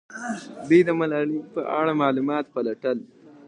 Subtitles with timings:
[0.67, 2.97] دوی د ملالۍ په اړه معلومات پلټل.